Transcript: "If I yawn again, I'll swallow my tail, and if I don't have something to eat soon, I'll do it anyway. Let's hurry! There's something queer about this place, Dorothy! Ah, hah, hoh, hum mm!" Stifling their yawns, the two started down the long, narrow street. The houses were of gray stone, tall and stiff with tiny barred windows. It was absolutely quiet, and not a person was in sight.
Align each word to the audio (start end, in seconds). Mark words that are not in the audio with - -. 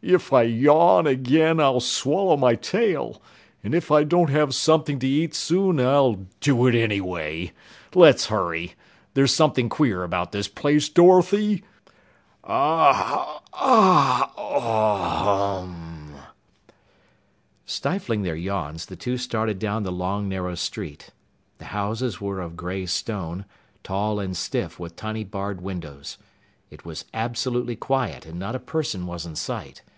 "If 0.00 0.32
I 0.32 0.42
yawn 0.42 1.08
again, 1.08 1.58
I'll 1.58 1.80
swallow 1.80 2.36
my 2.36 2.54
tail, 2.54 3.20
and 3.64 3.74
if 3.74 3.90
I 3.90 4.04
don't 4.04 4.30
have 4.30 4.54
something 4.54 5.00
to 5.00 5.08
eat 5.08 5.34
soon, 5.34 5.80
I'll 5.80 6.24
do 6.40 6.68
it 6.68 6.76
anyway. 6.76 7.50
Let's 7.92 8.26
hurry! 8.26 8.74
There's 9.14 9.34
something 9.34 9.68
queer 9.68 10.04
about 10.04 10.30
this 10.30 10.46
place, 10.46 10.88
Dorothy! 10.88 11.64
Ah, 12.44 13.42
hah, 13.52 14.30
hoh, 14.36 14.60
hum 15.66 16.14
mm!" 16.16 16.20
Stifling 17.66 18.22
their 18.22 18.36
yawns, 18.36 18.86
the 18.86 18.94
two 18.96 19.18
started 19.18 19.58
down 19.58 19.82
the 19.82 19.90
long, 19.90 20.28
narrow 20.28 20.54
street. 20.54 21.10
The 21.58 21.64
houses 21.66 22.20
were 22.20 22.40
of 22.40 22.56
gray 22.56 22.86
stone, 22.86 23.46
tall 23.82 24.20
and 24.20 24.36
stiff 24.36 24.78
with 24.78 24.94
tiny 24.94 25.24
barred 25.24 25.60
windows. 25.60 26.18
It 26.70 26.84
was 26.84 27.06
absolutely 27.12 27.74
quiet, 27.74 28.26
and 28.26 28.38
not 28.38 28.54
a 28.54 28.58
person 28.60 29.04
was 29.06 29.26
in 29.26 29.34
sight. 29.34 29.82